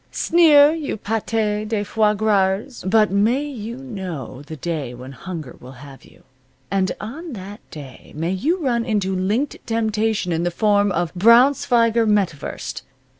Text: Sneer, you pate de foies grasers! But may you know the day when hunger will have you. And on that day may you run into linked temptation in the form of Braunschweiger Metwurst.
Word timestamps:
Sneer, 0.11 0.71
you 0.73 0.97
pate 0.97 1.27
de 1.67 1.83
foies 1.83 2.15
grasers! 2.17 2.83
But 2.89 3.11
may 3.11 3.43
you 3.45 3.77
know 3.77 4.41
the 4.41 4.55
day 4.55 4.95
when 4.95 5.11
hunger 5.11 5.55
will 5.59 5.73
have 5.73 6.03
you. 6.05 6.23
And 6.71 6.91
on 6.99 7.33
that 7.33 7.59
day 7.69 8.11
may 8.15 8.31
you 8.31 8.59
run 8.65 8.83
into 8.83 9.15
linked 9.15 9.57
temptation 9.67 10.31
in 10.31 10.41
the 10.41 10.49
form 10.49 10.91
of 10.91 11.13
Braunschweiger 11.13 12.07
Metwurst. 12.07 12.81